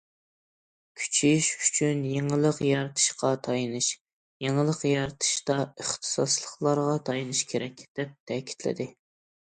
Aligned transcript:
كۈچىيىش 1.01 1.49
ئۈچۈن 1.65 2.01
يېڭىلىق 2.13 2.61
يارىتىشقا 2.69 3.31
تايىنىش، 3.49 3.91
يېڭىلىق 4.47 4.83
يارىتىشتا 4.95 5.61
ئىختىساسلىقلارغا 5.69 6.99
تايىنىش 7.11 7.47
كېرەك، 7.53 7.89
دەپ 8.01 8.21
تەكىتلىدى. 8.33 8.93